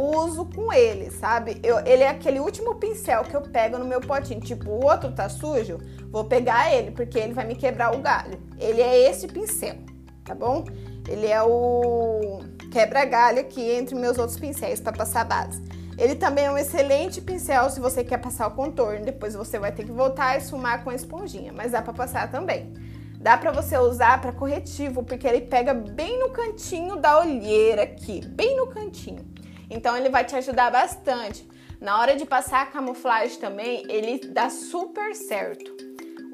uso 0.02 0.46
com 0.46 0.72
ele, 0.74 1.12
sabe? 1.12 1.60
Eu, 1.64 1.80
ele 1.86 2.04
é 2.04 2.10
aquele 2.10 2.40
último 2.40 2.76
pincel 2.76 3.24
que 3.24 3.36
eu 3.36 3.42
pego 3.42 3.78
no 3.78 3.86
meu 3.86 4.02
potinho. 4.02 4.42
Tipo, 4.42 4.70
o 4.70 4.86
outro 4.86 5.12
tá 5.12 5.30
sujo, 5.30 5.80
vou 6.10 6.26
pegar 6.26 6.74
ele, 6.74 6.92
porque 6.92 7.18
ele 7.20 7.34
vai 7.34 7.46
me 7.46 7.56
quebrar 7.56 7.96
o 7.96 8.00
galho. 8.00 8.40
Ele 8.60 8.82
é 8.82 9.10
esse 9.10 9.28
pincel, 9.28 9.76
tá 10.24 10.34
bom? 10.34 10.64
Ele 11.08 11.28
é 11.28 11.42
o 11.44 12.40
quebra-galho 12.72 13.40
aqui 13.40 13.62
entre 13.62 13.94
meus 13.94 14.18
outros 14.18 14.40
pincéis 14.40 14.80
para 14.80 14.94
passar 14.94 15.26
base. 15.26 15.62
Ele 15.98 16.16
também 16.16 16.46
é 16.46 16.52
um 16.52 16.58
excelente 16.58 17.22
pincel 17.22 17.70
se 17.70 17.80
você 17.80 18.04
quer 18.04 18.18
passar 18.18 18.48
o 18.48 18.52
contorno. 18.52 19.06
Depois 19.06 19.36
você 19.36 19.60
vai 19.60 19.72
ter 19.72 19.86
que 19.86 19.92
voltar 19.92 20.36
e 20.36 20.40
esfumar 20.40 20.84
com 20.84 20.90
a 20.90 20.96
esponjinha, 20.96 21.54
mas 21.54 21.72
dá 21.72 21.82
para 21.82 21.94
passar 21.94 22.32
também. 22.32 22.74
Dá 23.20 23.38
para 23.38 23.52
você 23.52 23.78
usar 23.78 24.20
para 24.20 24.34
corretivo, 24.34 25.04
porque 25.04 25.28
ele 25.28 25.42
pega 25.42 25.74
bem 25.74 26.20
no 26.20 26.30
cantinho 26.30 26.98
da 26.98 27.20
olheira 27.20 27.84
aqui, 27.84 28.26
bem 28.28 28.58
no 28.58 28.68
cantinho. 28.68 29.33
Então 29.74 29.98
ele 29.98 30.10
vai 30.10 30.24
te 30.24 30.36
ajudar 30.36 30.72
bastante. 30.72 31.48
Na 31.82 32.00
hora 32.00 32.16
de 32.16 32.26
passar 32.26 32.62
a 32.62 32.66
camuflagem 32.66 33.40
também, 33.40 33.84
ele 33.90 34.20
dá 34.30 34.50
super 34.50 35.14
certo. 35.16 35.72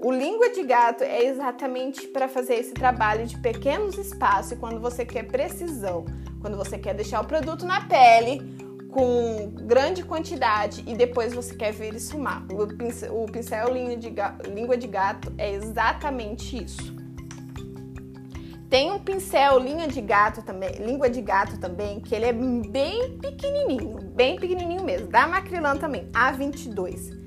O 0.02 0.12
língua 0.12 0.52
de 0.52 0.64
gato 0.64 1.04
é 1.04 1.24
exatamente 1.26 2.08
para 2.08 2.28
fazer 2.28 2.56
esse 2.56 2.74
trabalho 2.74 3.26
de 3.26 3.38
pequenos 3.40 3.98
espaços 3.98 4.58
quando 4.58 4.80
você 4.80 5.06
quer 5.06 5.24
precisão, 5.24 6.06
quando 6.40 6.56
você 6.56 6.78
quer 6.78 6.94
deixar 6.94 7.22
o 7.22 7.26
produto 7.26 7.66
na 7.66 7.82
pele 7.82 8.42
com 8.92 9.52
grande 9.66 10.04
quantidade 10.04 10.84
e 10.88 10.96
depois 10.96 11.34
você 11.34 11.56
quer 11.56 11.72
ver 11.74 11.88
ele 11.88 12.00
sumar. 12.00 12.46
O 12.52 12.68
pincel, 12.68 13.22
o 13.22 13.26
pincel 13.26 13.68
língua 13.74 14.78
de 14.78 14.88
gato 14.88 15.34
é 15.38 15.52
exatamente 15.52 16.64
isso. 16.64 16.99
Tem 18.70 18.92
um 18.92 19.00
pincel 19.00 19.58
linha 19.58 19.88
de 19.88 20.00
gato 20.00 20.44
também, 20.44 20.70
língua 20.74 21.10
de 21.10 21.22
gato 21.22 21.58
também, 21.60 22.00
que 22.00 22.14
ele 22.14 22.26
é 22.26 22.34
bem 22.34 23.18
pequenininho, 23.18 23.98
bem 24.14 24.40
pequenininho 24.40 24.84
mesmo, 24.84 25.08
da 25.08 25.26
Macrilan 25.26 25.76
também, 25.78 26.08
A22. 26.12 27.18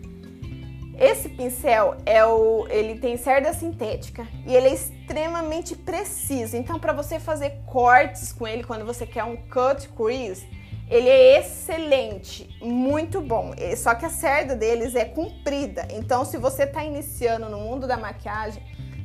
Esse 0.96 1.28
pincel 1.30 1.96
é 2.06 2.24
o, 2.24 2.64
ele 2.68 3.00
tem 3.00 3.16
cerda 3.16 3.52
sintética 3.52 4.24
e 4.46 4.54
ele 4.54 4.68
é 4.68 4.74
extremamente 4.74 5.74
preciso. 5.74 6.56
Então, 6.56 6.78
para 6.78 6.92
você 6.92 7.18
fazer 7.18 7.60
cortes 7.66 8.32
com 8.32 8.46
ele 8.46 8.62
quando 8.62 8.84
você 8.84 9.04
quer 9.04 9.24
um 9.24 9.36
cut 9.36 9.88
crease, 9.96 10.46
ele 10.88 11.08
é 11.08 11.40
excelente, 11.40 12.56
muito 12.62 13.20
bom. 13.20 13.52
Só 13.76 13.96
que 13.96 14.06
a 14.06 14.10
cerda 14.10 14.54
deles 14.54 14.94
é 14.94 15.06
comprida. 15.06 15.88
Então, 15.90 16.24
se 16.24 16.36
você 16.36 16.62
está 16.62 16.84
iniciando 16.84 17.48
no 17.48 17.58
mundo 17.58 17.88
da 17.88 17.96
maquiagem, 17.96 18.62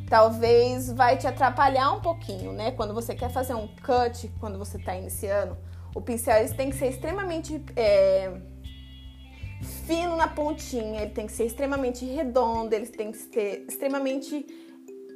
talvez 0.09 0.91
vai 0.91 1.17
te 1.17 1.27
atrapalhar 1.27 1.91
um 1.91 2.01
pouquinho, 2.01 2.53
né? 2.53 2.71
Quando 2.71 2.93
você 2.93 3.13
quer 3.13 3.29
fazer 3.29 3.53
um 3.53 3.67
cut, 3.67 4.31
quando 4.39 4.57
você 4.57 4.77
está 4.77 4.95
iniciando, 4.95 5.57
o 5.95 6.01
pincel 6.01 6.37
eles 6.37 6.53
tem 6.53 6.69
que 6.69 6.75
ser 6.75 6.87
extremamente 6.87 7.63
é, 7.75 8.31
fino 9.85 10.15
na 10.15 10.27
pontinha, 10.27 11.01
ele 11.01 11.11
tem 11.11 11.25
que 11.25 11.33
ser 11.33 11.45
extremamente 11.45 12.05
redondo, 12.05 12.73
ele 12.73 12.87
tem 12.87 13.11
que 13.11 13.17
ser 13.17 13.65
extremamente 13.67 14.45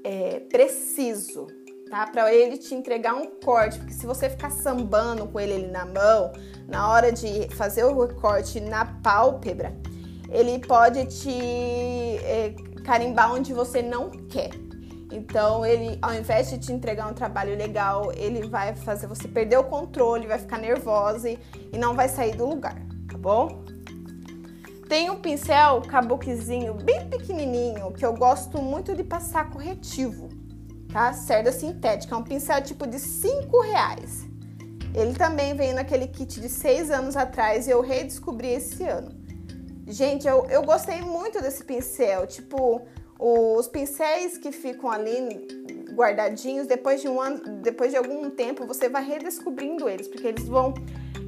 é, 0.04 0.40
preciso 0.42 1.48
tá? 1.92 2.08
Para 2.08 2.34
ele 2.34 2.58
te 2.58 2.74
entregar 2.74 3.14
um 3.14 3.26
corte, 3.44 3.78
porque 3.78 3.94
se 3.94 4.08
você 4.08 4.30
ficar 4.30 4.50
sambando 4.50 5.28
com 5.28 5.40
ele 5.40 5.54
ali 5.54 5.68
na 5.68 5.86
mão, 5.86 6.32
na 6.68 6.90
hora 6.90 7.12
de 7.12 7.54
fazer 7.56 7.84
o 7.84 8.06
recorte 8.06 8.62
na 8.62 8.86
pálpebra, 8.86 9.76
ele 10.30 10.58
pode 10.66 11.06
te 11.08 11.30
é, 12.24 12.56
carimbar 12.86 13.34
onde 13.34 13.54
você 13.54 13.82
não 13.82 14.10
quer. 14.10 14.50
Então, 15.12 15.66
ele, 15.66 15.98
ao 16.02 16.14
invés 16.14 16.50
de 16.50 16.58
te 16.58 16.72
entregar 16.72 17.08
um 17.08 17.14
trabalho 17.14 17.56
legal, 17.58 18.12
ele 18.16 18.48
vai 18.48 18.76
fazer 18.76 19.08
você 19.08 19.28
perder 19.28 19.58
o 19.58 19.64
controle, 19.64 20.26
vai 20.26 20.40
ficar 20.40 20.58
nervosa 20.58 21.30
e, 21.30 21.38
não 21.78 21.94
vai 21.94 22.08
sair 22.08 22.36
do 22.36 22.48
lugar, 22.48 22.82
tá 23.10 23.18
bom? 23.18 23.64
Tem 24.88 25.10
um 25.10 25.18
pincel 25.18 25.82
kabukizinho 25.82 26.74
bem 26.74 27.10
pequenininho 27.10 27.92
que 27.92 28.06
eu 28.06 28.14
gosto 28.14 28.62
muito 28.62 28.96
de 28.96 29.04
passar 29.04 29.50
corretivo 29.50 30.30
tá? 30.92 31.14
Cerda 31.14 31.52
sintética, 31.52 32.14
é 32.14 32.18
um 32.18 32.24
pincel 32.24 32.62
tipo 32.62 32.86
de 32.86 33.00
5 33.00 33.62
reais. 33.62 34.26
Ele 34.94 35.14
também 35.14 35.56
veio 35.56 35.74
naquele 35.74 36.08
kit 36.08 36.40
de 36.40 36.50
6 36.50 36.92
anos 36.92 37.16
atrás 37.16 37.68
e 37.68 37.72
eu 37.72 37.82
redescobri 37.82 38.50
esse 38.50 38.84
ano. 38.84 39.12
Gente, 39.88 40.28
eu, 40.28 40.46
eu 40.48 40.64
gostei 40.64 41.02
muito 41.02 41.42
desse 41.42 41.64
pincel. 41.64 42.28
Tipo, 42.28 42.82
os 43.24 43.68
pincéis 43.68 44.36
que 44.36 44.52
ficam 44.52 44.90
ali 44.90 45.46
guardadinhos, 45.94 46.66
depois 46.66 47.02
de 47.02 47.08
um 47.08 47.22
ano, 47.22 47.40
depois 47.62 47.92
de 47.92 47.98
algum 47.98 48.32
tempo, 48.32 48.66
você 48.66 48.90
vai 48.90 49.06
redescobrindo 49.06 49.88
eles, 49.88 50.08
porque 50.08 50.26
eles 50.26 50.48
vão. 50.48 50.74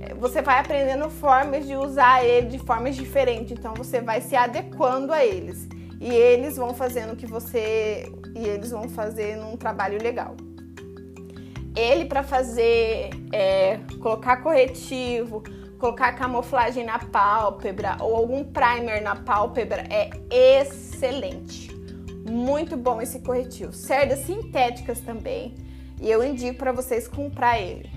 Eh, 0.01 0.15
você 0.15 0.41
vai 0.41 0.59
aprendendo 0.59 1.07
formas 1.07 1.67
de 1.67 1.75
usar 1.75 2.25
ele 2.25 2.47
de 2.47 2.57
formas 2.57 2.95
diferentes, 2.95 3.51
então 3.51 3.75
você 3.75 4.01
vai 4.01 4.21
se 4.21 4.35
adequando 4.35 5.13
a 5.13 5.23
eles 5.23 5.67
e 6.01 6.11
eles 6.11 6.57
vão 6.57 6.73
fazendo 6.73 7.15
que 7.15 7.27
você 7.27 8.11
e 8.35 8.47
eles 8.47 8.71
vão 8.71 8.89
fazer 8.89 9.37
um 9.37 9.55
trabalho 9.55 10.01
legal. 10.01 10.35
Ele 11.75 12.05
para 12.05 12.23
fazer 12.23 13.11
é, 13.31 13.77
colocar 14.01 14.37
corretivo, 14.37 15.43
colocar 15.77 16.13
camuflagem 16.13 16.85
na 16.85 16.97
pálpebra 16.97 17.97
ou 17.99 18.15
algum 18.15 18.43
primer 18.43 19.01
na 19.01 19.15
pálpebra 19.15 19.83
é 19.91 20.09
excelente. 20.59 21.72
Muito 22.29 22.77
bom 22.77 23.01
esse 23.01 23.19
corretivo. 23.19 23.73
Cerdas 23.73 24.19
sintéticas 24.19 24.99
também. 25.01 25.55
E 26.01 26.09
eu 26.09 26.23
indico 26.23 26.57
para 26.57 26.71
vocês 26.71 27.07
comprar 27.07 27.59
ele. 27.59 27.89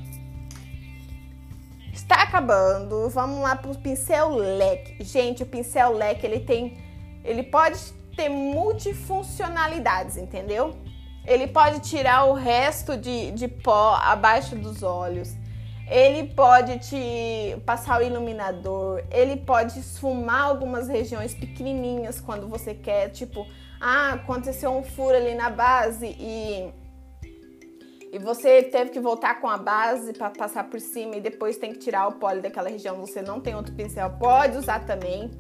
Está 1.93 2.23
acabando. 2.23 3.09
Vamos 3.09 3.41
lá 3.41 3.57
para 3.57 3.71
o 3.71 3.79
pincel 3.79 4.31
leque. 4.31 5.03
Gente, 5.05 5.43
o 5.43 5.47
pincel 5.47 5.93
leque 5.93 6.27
ele 6.27 6.41
tem 6.41 6.87
ele 7.27 7.43
pode 7.43 7.79
ter 8.17 8.29
multifuncionalidades, 8.29 10.17
entendeu? 10.17 10.77
Ele 11.27 11.49
pode 11.49 11.81
tirar 11.81 12.25
o 12.25 12.35
resto 12.35 12.97
de, 12.97 13.33
de 13.33 13.49
pó 13.49 13.97
abaixo 14.01 14.55
dos 14.55 14.85
olhos. 14.85 15.35
Ele 15.89 16.29
pode 16.29 16.79
te 16.79 17.57
passar 17.67 18.01
o 18.01 18.05
iluminador. 18.05 19.03
Ele 19.11 19.37
pode 19.37 19.81
esfumar 19.81 20.43
algumas 20.43 20.89
regiões 20.89 21.35
pequenininhas 21.35 22.21
quando 22.21 22.49
você 22.49 22.75
quer. 22.75 23.09
Tipo, 23.11 23.45
ah, 23.81 24.13
aconteceu 24.13 24.71
um 24.71 24.83
furo 24.83 25.17
ali 25.17 25.35
na 25.35 25.51
base 25.51 26.07
e 26.07 26.73
e 28.13 28.19
você 28.19 28.63
teve 28.63 28.91
que 28.91 29.01
voltar 29.01 29.41
com 29.41 29.49
a 29.49 29.59
base 29.59 30.15
para 30.15 30.31
passar 30.31 30.65
por 30.71 30.81
cima 30.81 31.17
e 31.17 31.21
depois 31.21 31.59
tem 31.59 31.73
que 31.73 31.81
tirar 31.81 32.09
o 32.09 32.13
pó 32.13 32.35
daquela 32.35 32.71
região, 32.71 32.97
você 32.97 33.21
não 33.21 33.41
tem 33.41 33.55
outro 33.55 33.75
pincel, 33.75 34.09
pode 34.19 34.57
usar 34.57 34.87
também. 34.87 35.31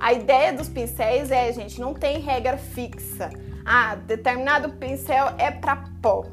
A 0.00 0.12
ideia 0.12 0.52
dos 0.52 0.68
pincéis 0.68 1.30
é, 1.30 1.52
gente, 1.52 1.80
não 1.80 1.94
tem 1.94 2.18
regra 2.18 2.56
fixa. 2.56 3.30
Ah, 3.64 3.94
determinado 3.94 4.70
pincel 4.74 5.34
é 5.38 5.50
para 5.50 5.84
pó. 6.02 6.24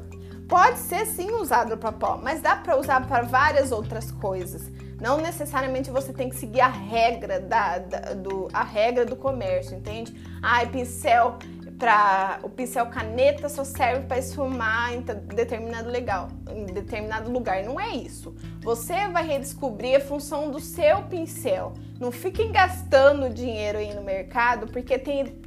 Pode 0.48 0.78
ser 0.78 1.06
sim 1.06 1.30
usado 1.32 1.76
para 1.76 1.92
pó, 1.92 2.18
mas 2.22 2.40
dá 2.40 2.56
para 2.56 2.78
usar 2.78 3.06
para 3.06 3.22
várias 3.22 3.70
outras 3.70 4.10
coisas. 4.10 4.70
Não 5.00 5.18
necessariamente 5.18 5.90
você 5.90 6.12
tem 6.12 6.28
que 6.28 6.36
seguir 6.36 6.60
a 6.60 6.68
regra 6.68 7.38
da, 7.40 7.78
da 7.78 8.14
do, 8.14 8.48
a 8.52 8.64
regra 8.64 9.04
do 9.04 9.16
comércio, 9.16 9.76
entende? 9.76 10.14
Ah, 10.42 10.64
pincel 10.66 11.38
para 11.78 12.40
o 12.42 12.48
pincel 12.48 12.86
caneta 12.86 13.48
só 13.48 13.62
serve 13.62 14.06
para 14.06 14.18
esfumar 14.18 14.94
em 14.94 15.02
determinado 15.02 15.90
legal, 15.90 16.28
em 16.50 16.64
determinado 16.66 17.30
lugar. 17.30 17.62
Não 17.64 17.78
é 17.78 17.94
isso. 17.94 18.34
Você 18.62 19.08
vai 19.08 19.26
redescobrir 19.26 19.96
a 19.96 20.00
função 20.00 20.50
do 20.50 20.58
seu 20.58 21.02
pincel. 21.02 21.74
Não 22.00 22.10
fiquem 22.10 22.50
gastando 22.50 23.28
dinheiro 23.28 23.78
aí 23.78 23.94
no 23.94 24.02
mercado, 24.02 24.66
porque 24.72 24.98
tem 24.98 25.38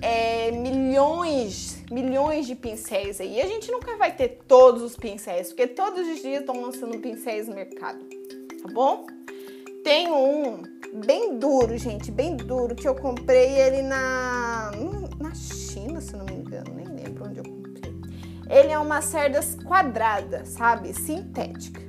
é, 0.00 0.50
milhões, 0.50 1.84
milhões 1.90 2.46
de 2.46 2.54
pincéis 2.54 3.20
aí. 3.20 3.36
E 3.36 3.40
a 3.40 3.46
gente 3.46 3.70
nunca 3.70 3.96
vai 3.96 4.14
ter 4.14 4.40
todos 4.46 4.82
os 4.82 4.96
pincéis, 4.96 5.48
porque 5.48 5.66
todos 5.66 6.06
os 6.08 6.20
dias 6.20 6.40
estão 6.40 6.60
lançando 6.60 6.98
pincéis 6.98 7.48
no 7.48 7.54
mercado, 7.54 8.04
tá 8.66 8.72
bom? 8.72 9.06
Tem 9.84 10.10
um 10.10 10.62
bem 11.04 11.38
duro, 11.38 11.76
gente, 11.78 12.10
bem 12.10 12.36
duro, 12.36 12.74
que 12.74 12.88
eu 12.88 12.94
comprei 12.94 13.58
ele 13.60 13.82
na, 13.82 14.72
na 15.20 15.34
China, 15.34 16.00
se 16.00 16.16
não 16.16 16.24
me 16.24 16.34
engano, 16.34 16.74
nem 16.74 16.86
lembro 16.86 17.24
onde 17.24 17.38
eu 17.38 17.44
comprei. 17.44 17.94
Ele 18.48 18.72
é 18.72 18.78
uma 18.78 19.00
cerdas 19.00 19.56
quadrada, 19.64 20.44
sabe? 20.44 20.92
Sintética. 20.92 21.80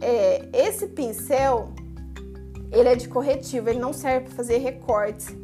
É, 0.00 0.48
esse 0.52 0.86
pincel, 0.88 1.72
ele 2.70 2.88
é 2.88 2.94
de 2.94 3.08
corretivo, 3.08 3.70
ele 3.70 3.78
não 3.78 3.92
serve 3.92 4.26
para 4.26 4.34
fazer 4.34 4.58
recortes 4.58 5.34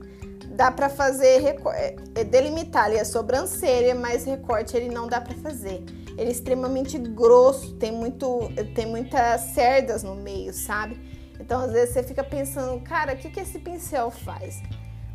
dá 0.55 0.71
para 0.71 0.91
fazer 0.91 1.43
é, 1.75 1.97
é, 2.15 2.25
delimitar 2.25 2.85
ali 2.85 2.99
a 2.99 3.05
sobrancelha, 3.07 3.95
mas 3.95 4.25
recorte 4.25 4.77
ele 4.77 4.89
não 4.89 5.07
dá 5.07 5.21
para 5.21 5.35
fazer. 5.37 5.83
Ele 6.17 6.29
é 6.29 6.33
extremamente 6.33 6.99
grosso, 6.99 7.75
tem 7.75 7.93
muito 7.93 8.51
tem 8.75 8.87
muitas 8.87 9.41
cerdas 9.53 10.03
no 10.03 10.15
meio, 10.15 10.53
sabe? 10.53 11.01
Então 11.41 11.61
às 11.61 11.73
vezes 11.73 11.95
você 11.95 12.03
fica 12.03 12.23
pensando, 12.23 12.81
cara, 12.83 13.15
o 13.15 13.17
que 13.17 13.31
que 13.31 13.41
esse 13.41 13.59
pincel 13.59 14.11
faz? 14.11 14.63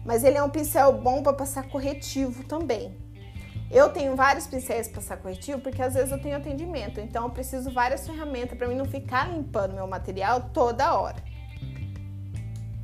Mas 0.05 0.23
ele 0.23 0.37
é 0.37 0.43
um 0.43 0.49
pincel 0.49 0.93
bom 0.93 1.21
para 1.21 1.33
passar 1.33 1.67
corretivo 1.69 2.43
também. 2.45 2.97
Eu 3.69 3.89
tenho 3.89 4.15
vários 4.15 4.47
pincéis 4.47 4.87
para 4.87 5.01
passar 5.01 5.17
corretivo 5.17 5.59
porque 5.59 5.81
às 5.81 5.93
vezes 5.93 6.11
eu 6.11 6.21
tenho 6.21 6.37
atendimento, 6.37 6.99
então 6.99 7.25
eu 7.25 7.29
preciso 7.29 7.71
várias 7.71 8.07
ferramentas 8.07 8.57
para 8.57 8.67
mim 8.67 8.75
não 8.75 8.85
ficar 8.85 9.29
limpando 9.29 9.73
meu 9.73 9.87
material 9.87 10.49
toda 10.53 10.97
hora. 10.97 11.21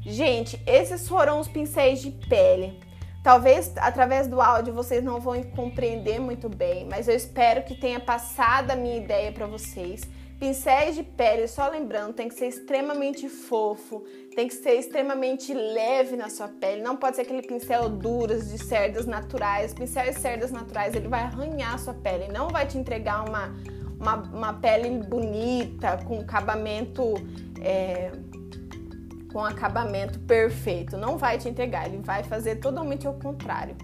Gente, 0.02 0.62
esses 0.68 1.08
foram 1.08 1.40
os 1.40 1.48
pincéis 1.48 2.02
de 2.02 2.12
pele. 2.12 2.78
Talvez 3.24 3.72
através 3.78 4.28
do 4.28 4.42
áudio 4.42 4.74
vocês 4.74 5.02
não 5.02 5.18
vão 5.18 5.42
compreender 5.44 6.20
muito 6.20 6.50
bem, 6.50 6.86
mas 6.90 7.08
eu 7.08 7.16
espero 7.16 7.64
que 7.64 7.74
tenha 7.74 8.00
passado 8.00 8.72
a 8.72 8.76
minha 8.76 8.98
ideia 8.98 9.32
para 9.32 9.48
vocês. 9.48 10.02
Pincéis 10.38 10.94
de 10.94 11.04
pele, 11.04 11.48
só 11.48 11.70
lembrando, 11.70 12.12
tem 12.12 12.28
que 12.28 12.36
ser 12.36 12.48
extremamente 12.48 13.30
fofo, 13.30 14.04
tem 14.36 14.46
que 14.50 14.54
ser 14.54 14.74
extremamente 14.74 15.54
leve 15.54 16.18
na 16.18 16.30
sua 16.30 16.50
pele. 16.50 16.82
Não 16.82 16.98
pode 16.98 17.16
ser 17.16 17.22
aquele 17.22 17.42
pincel 17.44 17.88
duros 17.88 18.50
de 18.50 18.62
cerdas 18.62 19.06
naturais. 19.06 19.74
Pincel 19.74 20.12
de 20.12 20.20
cerdas 20.20 20.52
naturais, 20.52 20.94
ele 20.94 21.08
vai 21.08 21.22
arranhar 21.22 21.76
a 21.76 21.78
sua 21.78 21.94
pele, 21.94 22.28
não 22.28 22.50
vai 22.50 22.68
te 22.68 22.78
entregar 22.78 23.24
uma, 23.24 23.56
uma, 23.98 24.16
uma 24.16 24.54
pele 24.56 24.90
bonita, 25.02 25.98
com 26.06 26.20
acabamento. 26.20 27.14
É, 27.62 28.12
com 29.34 29.44
acabamento 29.44 30.20
perfeito. 30.20 30.96
Não 30.96 31.18
vai 31.18 31.40
te 31.40 31.50
entregar, 31.50 31.88
ele 31.88 31.98
vai 31.98 32.24
fazer 32.24 32.58
totalmente 32.58 33.08
o 33.08 33.14
contrário. 33.14 33.76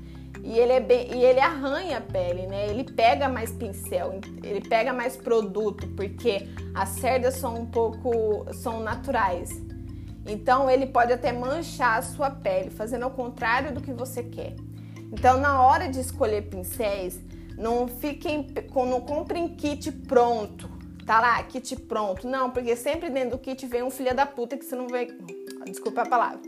E 0.44 0.58
ele, 0.58 0.72
é 0.72 0.80
bem, 0.80 1.14
e 1.14 1.26
ele 1.26 1.40
arranha 1.40 1.98
a 1.98 2.02
pele, 2.02 2.48
né? 2.48 2.70
Ele 2.70 2.84
pega 2.86 3.28
mais 3.28 3.52
pincel, 3.52 4.22
ele 4.42 4.62
pega 4.62 4.94
mais 4.94 5.18
produto, 5.18 5.88
porque 5.98 6.48
as 6.74 6.90
cerdas 6.90 7.36
são 7.36 7.56
um 7.56 7.66
pouco 7.66 8.46
são 8.54 8.80
naturais. 8.80 9.50
Então 10.26 10.70
ele 10.70 10.86
pode 10.86 11.12
até 11.12 11.34
manchar 11.34 11.98
a 11.98 12.02
sua 12.02 12.30
pele, 12.30 12.70
fazendo 12.70 13.04
ao 13.04 13.12
contrário 13.12 13.74
do 13.74 13.82
que 13.82 13.92
você 13.92 14.24
quer. 14.24 14.56
Então 15.12 15.40
na 15.40 15.62
hora 15.62 15.90
de 15.90 16.00
escolher 16.00 16.44
pincéis, 16.44 17.20
não 17.58 17.88
fiquem, 17.88 18.48
não 18.74 19.02
comprem 19.02 19.50
kit 19.56 19.92
pronto. 19.92 20.79
Tá 21.10 21.20
lá, 21.20 21.42
kit 21.42 21.76
pronto. 21.76 22.28
Não, 22.28 22.52
porque 22.52 22.76
sempre 22.76 23.10
dentro 23.10 23.32
do 23.32 23.40
kit 23.40 23.66
vem 23.66 23.82
um 23.82 23.90
filho 23.90 24.14
da 24.14 24.28
puta 24.28 24.56
que 24.56 24.64
você 24.64 24.76
não 24.76 24.88
vai, 24.88 25.08
desculpa 25.66 26.04
a 26.04 26.08
palavra 26.08 26.40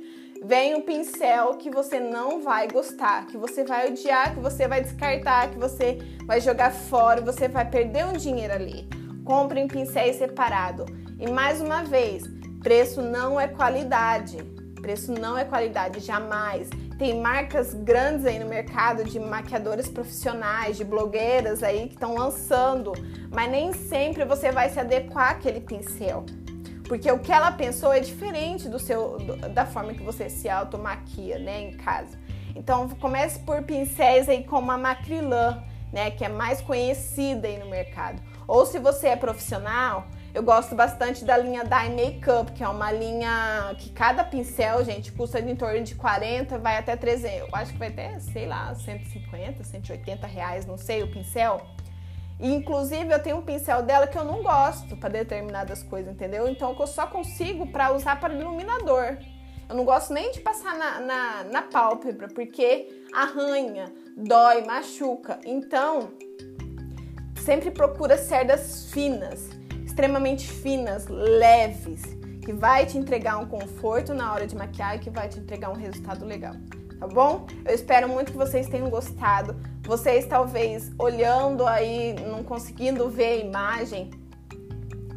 vem 0.44 0.74
um 0.74 0.82
pincel 0.82 1.56
que 1.56 1.70
você 1.70 2.00
não 2.00 2.42
vai 2.42 2.68
gostar, 2.68 3.28
que 3.28 3.38
você 3.38 3.64
vai 3.64 3.90
odiar, 3.90 4.34
que 4.34 4.40
você 4.40 4.68
vai 4.68 4.82
descartar, 4.82 5.52
que 5.52 5.58
você 5.58 6.00
vai 6.26 6.42
jogar 6.42 6.72
fora, 6.72 7.22
você 7.22 7.48
vai 7.48 7.70
perder 7.70 8.06
um 8.06 8.14
dinheiro 8.14 8.54
ali. 8.54 8.88
Compre 9.24 9.60
em 9.60 9.68
pincéis 9.68 10.16
separado. 10.16 10.86
E 11.20 11.30
mais 11.30 11.62
uma 11.62 11.84
vez, 11.84 12.24
preço 12.64 13.04
não 13.04 13.40
é 13.40 13.48
qualidade. 13.48 14.38
Preço 14.82 15.12
não 15.12 15.38
é 15.38 15.46
qualidade, 15.46 16.00
jamais. 16.00 16.70
Tem 16.98 17.20
marcas 17.22 17.74
grandes 17.74 18.26
aí 18.26 18.40
no 18.40 18.48
mercado 18.48 19.04
de 19.04 19.20
maquiadores 19.20 19.88
profissionais, 19.88 20.78
de 20.78 20.84
blogueiras 20.84 21.62
aí 21.62 21.88
que 21.88 21.94
estão 21.94 22.16
lançando, 22.16 22.94
mas 23.32 23.50
nem 23.50 23.74
sempre 23.74 24.26
você 24.26 24.52
vai 24.52 24.70
se 24.70 24.80
adequar 24.80 25.32
àquele 25.32 25.62
pincel. 25.62 26.26
Porque 26.88 27.10
o 27.12 27.20
que 27.20 27.32
ela 27.32 27.52
pensou 27.52 27.94
é 27.94 28.00
diferente 28.00 28.68
do 28.68 28.78
seu 28.78 29.18
da 29.54 29.66
forma 29.66 29.94
que 29.94 30.04
você 30.04 30.30
se 30.30 30.50
automaquia, 30.50 31.40
né, 31.40 31.62
em 31.62 31.78
casa. 31.78 32.20
Então, 32.56 32.90
comece 32.90 33.40
por 33.40 33.62
pincéis 33.64 34.28
aí 34.28 34.44
como 34.44 34.72
a 34.72 34.78
Macrylan, 34.78 35.64
né, 35.94 36.12
que 36.12 36.26
é 36.26 36.30
mais 36.30 36.60
conhecida 36.60 37.48
aí 37.48 37.58
no 37.58 37.70
mercado. 37.70 38.22
Ou 38.48 38.66
se 38.66 38.78
você 38.78 39.08
é 39.10 39.16
profissional, 39.16 40.08
eu 40.34 40.42
gosto 40.42 40.74
bastante 40.76 41.26
da 41.26 41.38
linha 41.38 41.64
Dye 41.64 41.90
Makeup, 41.90 42.52
que 42.54 42.64
é 42.64 42.68
uma 42.68 42.92
linha 42.92 43.76
que 43.78 43.90
cada 43.90 44.24
pincel, 44.24 44.84
gente, 44.86 45.12
custa 45.12 45.40
em 45.40 45.56
torno 45.56 45.84
de 45.84 45.94
40, 45.96 46.58
vai 46.58 46.78
até 46.78 46.96
300. 46.96 47.40
Eu 47.40 47.50
acho 47.52 47.74
que 47.74 47.78
vai 47.78 47.90
até, 47.90 48.18
sei 48.20 48.48
lá, 48.48 48.74
150, 48.74 49.64
180 49.64 50.28
reais, 50.28 50.66
não 50.66 50.78
sei, 50.78 51.04
o 51.04 51.12
pincel. 51.12 51.62
E, 52.40 52.52
inclusive, 52.54 53.14
eu 53.14 53.22
tenho 53.22 53.38
um 53.38 53.42
pincel 53.42 53.84
dela 53.84 54.08
que 54.08 54.18
eu 54.18 54.24
não 54.24 54.42
gosto 54.42 54.96
para 54.96 55.10
determinadas 55.10 55.84
coisas, 55.84 56.12
entendeu? 56.12 56.48
Então, 56.48 56.76
eu 56.80 56.88
só 56.88 57.06
consigo 57.06 57.68
para 57.68 57.94
usar 57.94 58.20
para 58.20 58.34
iluminador. 58.34 59.18
Eu 59.70 59.76
não 59.76 59.86
gosto 59.86 60.14
nem 60.14 60.32
de 60.32 60.40
passar 60.40 60.78
na, 60.78 61.00
na, 61.02 61.44
na 61.44 61.62
pálpebra, 61.62 62.28
porque 62.30 63.06
arranha, 63.14 63.94
dói, 64.18 64.64
machuca. 64.64 65.40
Então, 65.46 66.14
sempre 67.36 67.70
procura 67.70 68.18
cerdas 68.18 68.92
finas, 68.92 69.50
extremamente 69.92 70.50
finas, 70.50 71.08
leves, 71.08 72.02
que 72.44 72.52
vai 72.52 72.86
te 72.86 72.98
entregar 72.98 73.38
um 73.38 73.46
conforto 73.46 74.14
na 74.14 74.34
hora 74.34 74.48
de 74.48 74.56
maquiar 74.56 74.96
e 74.96 75.00
que 75.00 75.10
vai 75.10 75.30
te 75.30 75.40
entregar 75.40 75.70
um 75.70 75.76
resultado 75.76 76.26
legal 76.26 76.56
tá 77.02 77.08
bom? 77.08 77.48
Eu 77.66 77.74
espero 77.74 78.08
muito 78.08 78.32
que 78.32 78.38
vocês 78.38 78.68
tenham 78.68 78.88
gostado. 78.88 79.56
Vocês 79.82 80.28
talvez 80.28 80.92
olhando 81.00 81.66
aí, 81.66 82.14
não 82.14 82.44
conseguindo 82.44 83.10
ver 83.10 83.26
a 83.26 83.36
imagem 83.38 84.12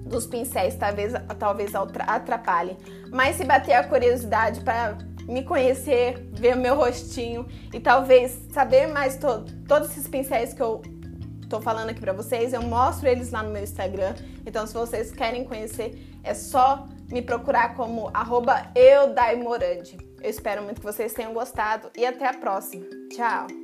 dos 0.07 0.27
pincéis, 0.27 0.75
talvez, 0.77 1.13
talvez 1.39 1.73
atrapalhe. 1.75 2.79
Mas 3.13 3.37
se 3.37 3.45
bater 3.45 3.75
a 3.75 3.85
curiosidade 3.85 4.63
para 4.63 4.97
me 5.29 5.43
conhecer, 5.43 6.27
ver 6.33 6.57
o 6.57 6.59
meu 6.59 6.75
rostinho 6.75 7.47
e 7.73 7.79
talvez 7.79 8.39
saber 8.51 8.87
mais 8.87 9.17
to 9.17 9.45
todos 9.69 9.91
esses 9.91 10.09
pincéis 10.09 10.55
que 10.55 10.63
eu 10.63 10.81
tô 11.55 11.61
falando 11.61 11.90
aqui 11.90 12.01
para 12.01 12.12
vocês, 12.12 12.53
eu 12.53 12.62
mostro 12.62 13.09
eles 13.09 13.31
lá 13.31 13.40
no 13.40 13.51
meu 13.51 13.62
Instagram. 13.62 14.14
Então, 14.45 14.67
se 14.67 14.75
vocês 14.75 15.12
querem 15.12 15.45
conhecer, 15.45 16.19
é 16.25 16.35
só 16.35 16.88
me 17.12 17.23
procurar 17.23 17.77
como 17.77 18.11
arroba. 18.12 18.73
Eu 18.75 19.14
espero 20.29 20.62
muito 20.62 20.81
que 20.81 20.87
vocês 20.87 21.12
tenham 21.12 21.33
gostado 21.33 21.90
e 21.97 22.05
até 22.05 22.27
a 22.27 22.35
próxima. 22.35 22.85
Tchau! 23.14 23.63